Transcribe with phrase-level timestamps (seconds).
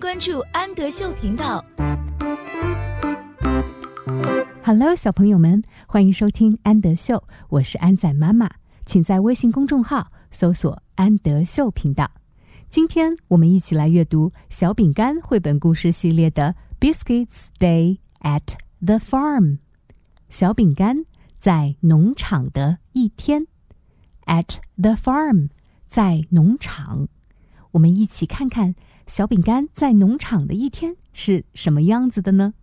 [0.00, 1.62] 关注安德秀频道。
[4.64, 8.48] Hello，小朋友们，欢迎收听安德秀，我是安仔妈妈，
[8.86, 12.10] 请在微信公众号搜索“安德秀频道”。
[12.70, 19.42] 今天我们一起来阅读小饼干绘本故事系列的《Biscuits Day at the Farm》。
[20.30, 21.04] 小饼干
[21.38, 23.46] 在农场的一天
[24.24, 25.50] ，at the farm，
[25.86, 27.08] 在农场。
[27.72, 28.74] 我们一起看看
[29.09, 32.53] 小饼干在农场的一天是什么样子的呢？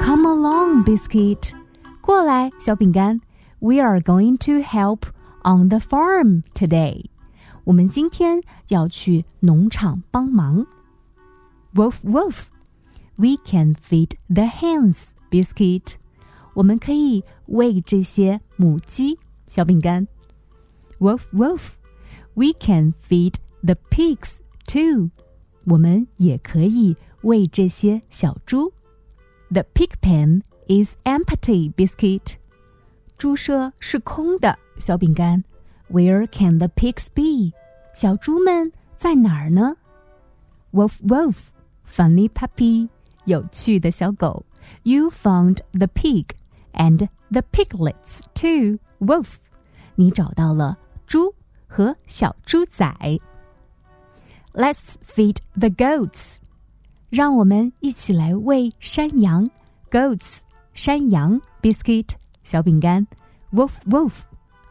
[0.00, 1.52] Come along, biscuit，
[2.00, 3.20] 过来，小饼干。
[3.60, 5.02] We are going to help
[5.44, 7.06] on the farm today。
[7.64, 10.66] 我们今天要去农场帮忙。
[11.74, 15.94] Woof woof。We can feed the hens, biscuit。
[16.54, 20.08] 我们可以喂这些母鸡小饼干。
[20.98, 21.74] Woof woof.
[22.34, 24.36] We can feed the pigs
[24.66, 25.10] too.
[25.64, 28.72] 我们也可以喂这些小猪。
[29.50, 32.34] The pig pen is empty, biscuit.
[33.18, 35.44] 猪舍是空的，小饼干。
[35.90, 37.54] Where can the pigs be?
[37.92, 39.76] 小猪们在哪儿呢？
[40.72, 41.48] Woof woof,
[41.86, 42.88] funny puppy.
[43.24, 44.46] 有趣的小狗。
[44.84, 46.28] You found the pig
[46.72, 48.78] and the piglets too.
[49.00, 49.34] Woof.
[49.96, 51.34] 你找到了猪
[51.74, 52.94] 和小猪仔。
[54.52, 56.36] Let's feed the goats.
[57.08, 59.48] 让我们一起来喂山羊。
[59.90, 60.38] Goats，
[60.74, 61.40] 山羊。
[61.62, 62.10] Biscuit，
[62.42, 63.06] 小饼干。
[63.52, 64.22] Woof woof.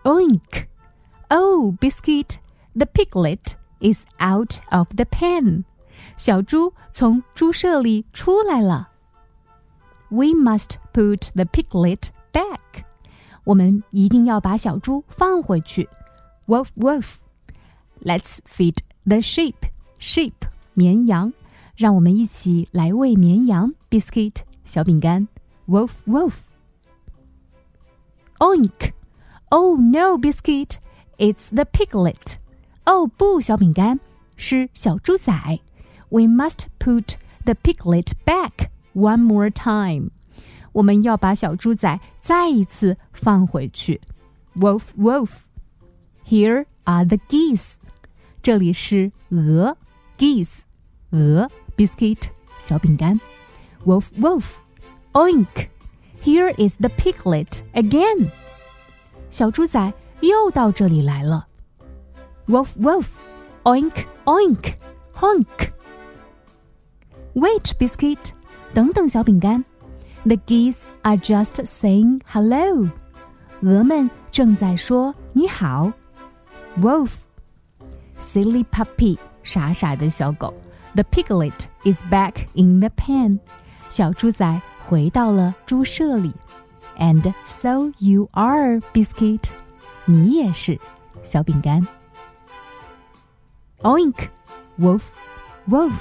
[0.03, 0.67] Oink.
[1.29, 2.37] Oh, biscuit.
[2.75, 5.65] The piglet is out of the pen.
[6.17, 8.89] 小猪从猪舍里出来了。
[10.09, 12.85] We must put the piglet back.
[13.43, 15.87] 我们一定要把小猪放回去。
[16.47, 17.17] Woof woof.
[18.01, 19.55] Let's feed the sheep.
[19.99, 20.33] Sheep
[20.73, 21.33] 绵羊，
[21.75, 23.73] 让我们一起来喂绵羊。
[23.89, 25.27] Biscuit 小饼干。
[25.67, 26.33] Woof woof.
[28.39, 28.93] Oink.
[29.49, 30.77] Oh no, biscuit.
[31.17, 32.35] It's the piglet.
[32.85, 33.99] 哦不，小饼干
[34.37, 35.33] 是小猪仔。
[36.09, 40.11] We must put the piglet back one more time.
[40.71, 43.99] 我们要把小猪仔再一次放回去。
[44.55, 45.41] Wolf, wolf.
[46.25, 47.73] Here are the geese.
[48.41, 49.75] 这里是鹅，
[50.17, 50.59] geese，
[51.11, 53.19] 鹅，biscuit，小饼干。
[53.85, 54.55] Wolf, wolf.
[55.13, 55.69] Oink.
[56.23, 58.31] Here is the piglet again.
[59.29, 61.47] 小猪仔又到这里来了。
[62.47, 63.07] Wolf, wolf.
[63.63, 64.75] Oink, oink.
[65.15, 65.71] Honk.
[67.33, 68.31] Wait, biscuit.
[68.73, 69.65] 等等，小饼干。
[70.23, 72.89] The geese are just saying hello.
[73.61, 75.91] 鹅们正在说你好。
[76.79, 77.19] Wolf,
[78.19, 79.17] silly puppy.
[79.43, 80.53] 傻傻的小狗。
[80.95, 83.39] The piglet is back in the pen.
[83.89, 86.33] 小猪仔回到了猪舍里。
[86.97, 89.49] And so you are, biscuit.
[90.05, 90.79] 你也是，
[91.23, 91.87] 小饼干。
[93.81, 94.27] Oink,
[94.77, 95.11] wolf,
[95.67, 95.93] wolf.